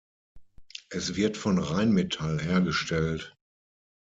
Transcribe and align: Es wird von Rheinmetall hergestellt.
Es 0.89 1.13
wird 1.15 1.37
von 1.37 1.59
Rheinmetall 1.59 2.41
hergestellt. 2.41 3.37